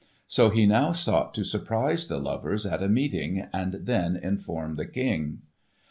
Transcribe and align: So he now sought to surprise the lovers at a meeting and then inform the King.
So 0.27 0.49
he 0.49 0.65
now 0.65 0.93
sought 0.93 1.31
to 1.35 1.43
surprise 1.43 2.07
the 2.07 2.17
lovers 2.17 2.65
at 2.65 2.81
a 2.81 2.89
meeting 2.89 3.47
and 3.53 3.73
then 3.73 4.15
inform 4.15 4.73
the 4.73 4.87
King. 4.87 5.43